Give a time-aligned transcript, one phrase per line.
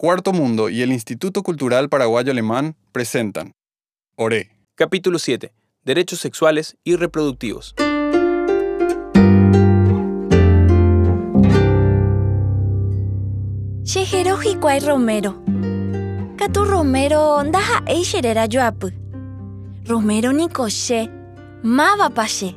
[0.00, 3.56] Cuarto Mundo y el Instituto Cultural Paraguayo Alemán presentan
[4.14, 4.48] Oré.
[4.76, 5.52] Capítulo 7.
[5.82, 7.74] Derechos sexuales y reproductivos.
[14.60, 15.42] Kwai Romero.
[16.36, 18.92] Katu Romero ndaha eisherera joapu.
[19.84, 21.10] Romero ni koshe.
[21.64, 22.54] Mava pashe.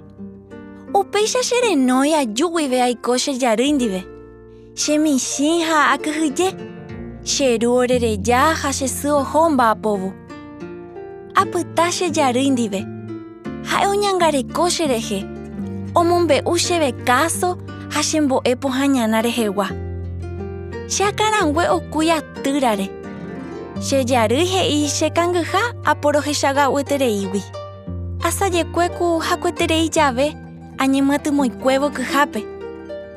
[0.93, 4.05] Upeisha sherenoi ajuguive aikoshe yarindive.
[4.75, 6.70] Shemishinha akuhuye.
[7.23, 10.11] Sheru orereja ha shesu ohomba apovu.
[11.35, 12.81] Apytashe yarindive.
[13.63, 15.19] Ha'e oñangareko cherehe.
[15.93, 17.57] Omombe'u chéve káso
[17.93, 19.67] ha chembo'e pohãñana rehegua.
[20.89, 22.89] Che akarangue okúi atýrare.
[23.79, 27.43] Che jary he'i che kangyha aporohechaga'uetereígui.
[28.23, 30.33] Asajekuéku hakueterei jave
[30.77, 32.41] añemyatymóikuévo kyhápe.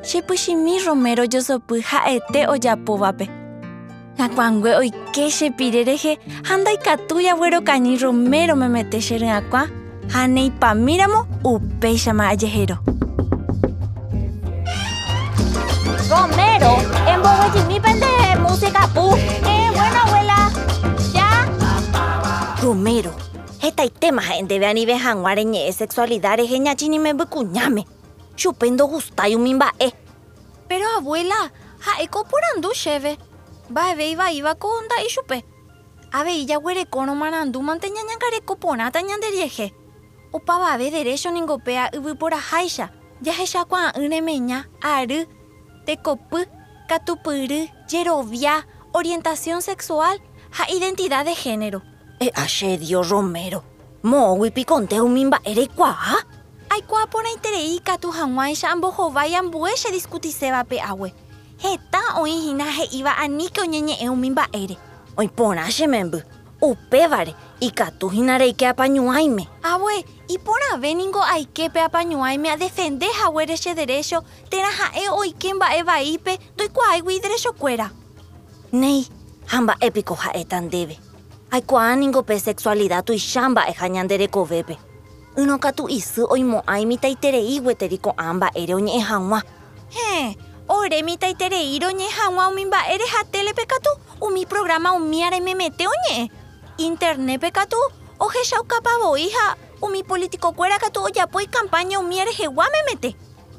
[0.03, 3.44] Chepychimi Romero josopy ha'ete ojapovape.
[4.15, 9.67] Ngakuangue oike chepire rehe ha ndaikatúi aguerokañy Romero memete che ry'akua
[10.13, 12.77] ha neipamíramo upéichama ajehero.
[16.09, 16.71] Romero,
[17.11, 19.15] en Bogotá pende música pu.
[19.17, 20.49] Eh, bueno, abuela.
[21.13, 21.27] ¿Ya?
[22.61, 23.11] Romero,
[23.59, 27.83] hetaitéma ha'énteve anive hag̃ua reñe'ẽ sexualidad rehe ñachĩnimemby kuñáme.
[28.37, 29.91] Chupe ndohustái umi mba'e.
[30.69, 31.51] Pero abuela,
[31.85, 33.17] ha'éko oporandu chéve.
[33.69, 35.43] Mba'eve ivaívako nda'i chupe.
[36.11, 39.73] Avei jaguerekórõ marandúmante ñañangareko porãta ñanderiehe.
[40.33, 42.89] Opavave derecho ningopea yvyporaháicha.
[43.25, 45.25] Jahechakuaa'ỹ remeña, ary,
[45.85, 46.45] tekopy,
[46.89, 50.21] katupyry, jerovia, orientación sexual
[50.57, 51.81] ha identidad de género.
[52.19, 53.63] E asedio Romero.
[54.03, 56.19] Mo'õguipikonte umi mba'e reikuaa.
[56.69, 61.13] Aikuaaporãiterei katu hag̃uáicha ambohovái ambuéicha discutisévape ague.
[61.63, 64.77] Heta oĩhína he'íva aníke oñeñe'ẽ umi mba'ére.
[65.17, 66.19] Oiporã che memby.
[66.61, 69.47] Upévare ikatuhína reike apañuáime.
[69.63, 77.19] Abue, iporãvéningo aiképe apañuáime a defender haguére che derecho térã ha'e oike mba'e vaípe ndoikuaáigui
[77.19, 77.89] derechokuéra.
[78.71, 79.07] Néi,
[79.47, 80.97] ha mba'épiko ha'éta ndéve.
[81.51, 84.77] Aikuaaningope sexualidad tuicha mba'e ha ñanderekovépe.
[85.37, 89.41] Yrõkatu isy oimo'ãi mitãiterei gueteri ko'ã mba'ére oñe'ẽ hag̃ua.
[89.95, 90.35] Hẽ,
[90.67, 96.29] ore mitãiterei roñe'ẽ hag̃ua umi mba'e rehatélepe katu umi programa umi arememete oñe'ẽ.
[96.77, 97.77] Internetpe katu
[98.19, 103.15] ohechaukapavoi ha umi politikokuéra katu ojapói campaña umi rehegua memete.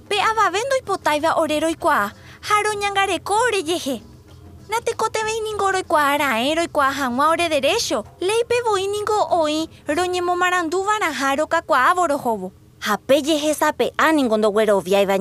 [0.08, 4.02] Pe avave ndoipotáiva ore roikuaa ha roñangareko orejehe.
[4.68, 8.04] Natekoteveiningo roikuaara'e roikuaa hag̃ua ore derecho.
[8.20, 12.52] Leipevóiningo oĩ roñemomarandúvaraha rokakuaávo rohovo.
[12.80, 15.18] Ha péjehe sape'áningo ndogueroviáiva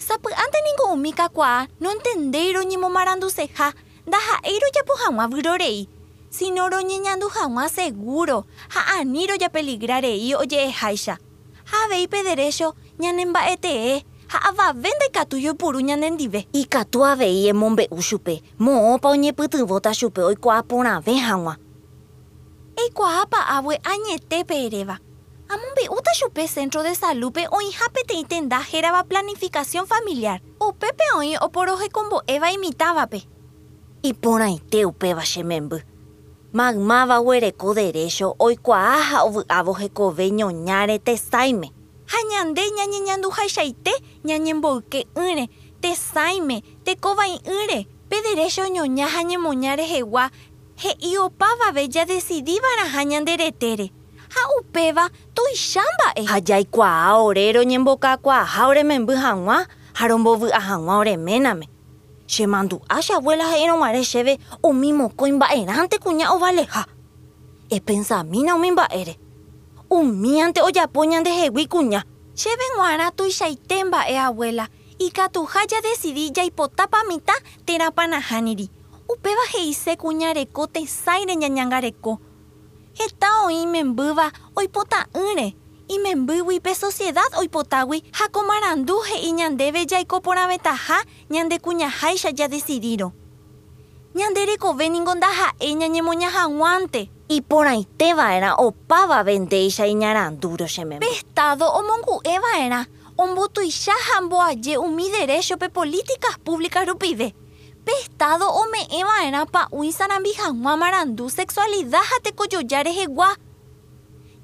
[0.00, 0.14] ñachíni.
[0.14, 3.72] Abue, sapy'ánteningo umi kakuaa no entendéi roñemomaranduseha
[4.06, 5.88] ndaha'éi rojapo hag̃ua vyrorei.
[6.30, 8.44] Sino roñeñandu hag̃ua seguro
[8.74, 11.16] ha ani rojapeligrarei oje'eháicha.
[11.70, 16.46] Ha aveipe derecho ñanemba'etee ha avave ndaikatu joipuru ñanendive.
[16.52, 18.42] Ikatu avei emombe'u chupe.
[18.58, 21.56] Mo'õpa oñepytyvõta chupe oikuaa porãve hag̃ua.
[22.76, 24.54] Eikuaápa abue añetépe
[25.50, 25.54] eréva.
[25.54, 30.40] Amombe'úta chupe centro de saludpe oĩha peteĩ tenda hérava planificación familiar.
[30.60, 33.22] Upépe oĩ oporohekombo'éva imitávape.
[34.02, 35.82] Iporãite upéva che memby.
[36.52, 41.72] Maymáva guereko derecho oikuaa ha ovy'ávo hekove ñoñáre tesaime.
[42.06, 43.92] Ha ñande ñañeñanduhaichaite
[44.24, 45.48] ñañemboyke ýre,
[45.80, 50.32] tesaime, tekovai ýre, pe derecho ñoña ha ñemoña rehegua
[50.82, 53.86] he'i opávave ja decidívaraha ñanderetére.
[53.86, 53.99] Ha upéva
[55.34, 56.24] tuicha mba'e.
[56.26, 61.66] Ha jaikuaa ore roñembokakuaaha orememby hag̃ua ha rombovy'a hag̃ua oreméname.
[62.26, 66.84] Chemandu'a che abuela ha'érõguare chéve umi mokõi mba'erãnte kuña ovaleha.
[67.70, 69.18] Epensamína umi mba'ére.
[69.90, 72.02] Umíante ojapo ñandehegui kuña.
[72.34, 74.68] Chéve g̃uarã tuichaite mba'e abuela.
[74.98, 77.32] Ikatuha ja decidí jaipotápa mitã
[77.66, 78.68] térãpa nahániri.
[79.08, 82.18] Upéva he'ise kuñareko tesaire ñañangareko.
[83.00, 84.26] Heta oĩ membýva
[84.60, 85.54] oipota'ỹre.
[85.88, 90.98] Imembýguipe sociedad oipotágui ha komarandu he'i ñandéve jaiko porãvetaha
[91.30, 93.08] ñande kuñaháicha ja decidírõ.
[94.14, 97.08] Ñanderekovéningo ndaha'e ñañemoña hag̃uánte.
[97.28, 101.06] Iporãiteva'erã opávave ndéicha iñarandúro che memby.
[101.06, 102.80] Pe Estado omongu'eva'erã
[103.16, 107.34] ombotuicha ha mboaje umi derechope políticas públicas rupive.
[107.84, 113.30] Pe Estado ome'ẽva'erã pa'ũi sarambi hag̃ua marandu sexualidad ha tekojoja rehegua.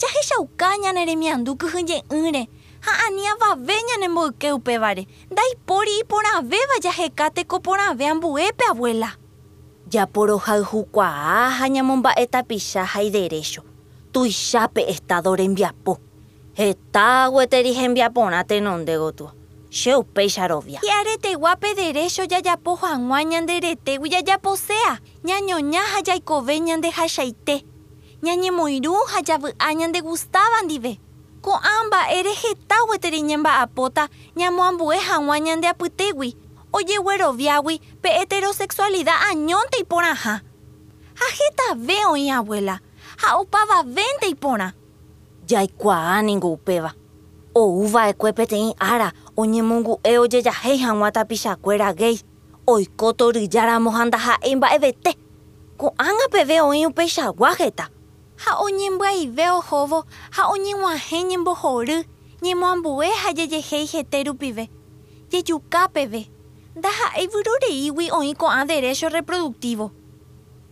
[0.00, 2.42] Jahechauka ñane remiandu kyhyje'ỹre
[2.86, 5.06] ha ani avave ñanemboyke upévare.
[5.30, 9.10] Ndaipóri iporãvéva jaheka tekoporãve ambuépe abuela.
[9.92, 13.62] japorohayhukuaa ha ñamomba'e tapicha hay derecho
[14.12, 15.98] tuichápe estado rembiapo
[16.58, 19.12] heta gueteri hembiaporã tenondégo
[19.76, 27.64] tua che upéicha rovia Hi'areteguápe derecho jajapo hag̃ua ñanderetégui jajaposéa ñañoña ha jaikove ñandehachaite
[28.22, 30.98] ñañemoirũ ha javy'a ñande Gustava ndive
[31.42, 36.36] ko'ã mba'e reheta gueteri ñemba'apóta ñamoambue hag̃ua ñandeapytégui
[36.72, 40.34] ojegueroviágui pe heterosexualidad añónte iporãha
[41.20, 42.80] ha hetave oĩ abuela.
[43.16, 44.72] Ha opavavénte iporã
[45.48, 46.22] jaikuaa
[47.56, 52.18] ningo upéva ouva'ekue peteĩ ára oñemongu'e ojejahéi hag̃ua tapichakuéra gay
[52.66, 55.14] oiko toryjáramo ha ndaha'éi mba'evete
[55.78, 57.88] ko'ág̃a peve oĩ upeichagua heta
[58.44, 62.04] ha oñembyaive ohóvo ha oñeg̃uahẽ ñembohory
[62.42, 64.68] ñemoambue ha jejehéi hete rupive
[65.30, 66.26] jejukápeve
[66.76, 69.90] ndaha'éi vyrureígui oĩ ko'ã derecho reproductivo.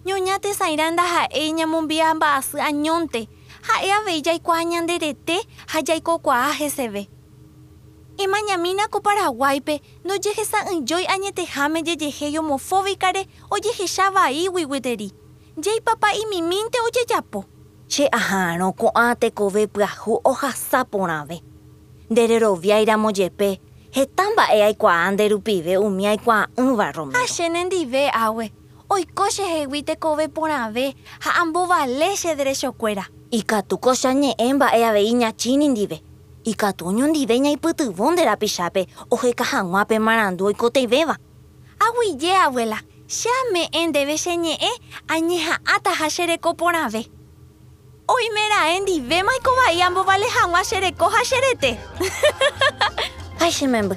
[0.04, 3.28] Ñoña tesãira ndaha'éi ñamombia mba'asy añónte
[3.69, 5.37] ha'e avei jaikuaa ñanderete
[5.72, 7.08] ha jaikokuaa heseve
[8.25, 15.08] emañamína ko Paraguáipe ndojehesa'ỹjói añeteháme jejehéi homofóbicare ojehechava'ígui gueteri
[15.64, 17.44] jeipapa'imimínte ojejapo
[17.88, 21.37] che aha'ãrõ ko'ã tekove pyahu ohasa porãve
[22.10, 23.60] ndereroviáiramo jepe
[23.96, 27.19] heta mba'e aikuaa nderupive umi aikuaa'ỹva Romero.
[27.19, 28.52] Ha che nendive águi
[28.90, 30.94] oiko chehegui tekove porãve
[31.25, 33.05] ha ambovale che derechokuéra
[33.38, 35.98] ikatuko chañe'ẽ mba'e avei ñachíni ndive
[36.44, 38.82] ikatu oñondive ñaipytyvõ nde rapichápe
[39.14, 41.16] oheka hag̃uápe marandu oikoteivéva
[41.86, 42.78] aguyje abuela
[43.16, 44.72] che ame'ẽ ndéve cheñe'ẽ
[45.14, 47.02] añeha'ãta ha chereko porãve
[48.14, 51.70] oimeraẽ ndivéma ikovai ambovale hag̃ua chereko ha cherete
[53.42, 53.96] Ai che memby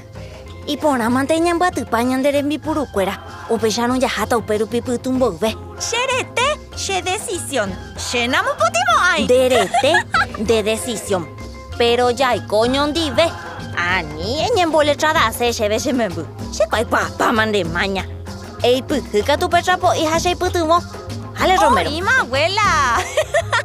[0.68, 3.14] iporãmante ñambyatypa ñande rembipurukuéra
[3.54, 5.50] upéicharõ jaháta upérupi pytu mboyve
[5.88, 7.70] cherete che decisión
[8.12, 8.87] che namopotimo'ãi
[9.20, 9.94] nderete
[10.38, 11.28] de decisión.
[11.78, 13.30] Pero jaiko oñondive
[13.78, 18.04] ani eñemboletrarase chéve che memby chekuaikuaapáma nde maña.
[18.64, 20.82] Eipyhy katu petrapo'i ha cheipytyvõ
[21.40, 21.90] ale Romero.
[21.90, 22.98] Oíme, abuela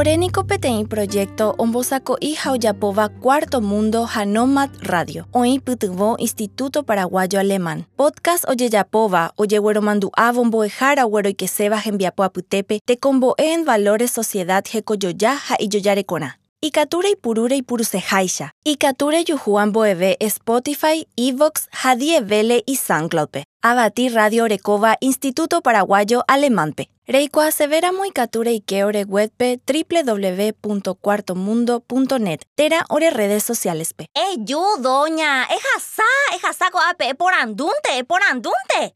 [0.00, 5.26] Oréniko peteĩ proyecto ombosako'i ha ojapóva Cuarto Mundo ha Nomad Radio.
[5.32, 7.84] Oĩ pytyvõ Instituto Paraguayo Alemán.
[7.96, 16.40] Podcast ojejapóva ojegueromandu'ávo mbo'ehára gueroikeséva hembiapo apytépe tekombo'e en valores sociedad hekojoja ha ijojarekorã
[16.70, 18.52] Ikature ipurúre ipuruseháicha.
[18.64, 23.44] Ikature juhu amboeve Spotify, Evox, Hadievele y SoundCloudpe.
[23.62, 26.90] Abati Radio Orekova Instituto Paraguayo Alemánpe.
[27.06, 32.42] Reiko aseveramo ikature ike ore webpe www.cuartomundo.net.
[32.54, 34.06] Tera ore redes socialespe.
[34.14, 36.02] eyu doña ehasa
[36.36, 38.88] ehasa ko'ápe eporandúnte eporandúnte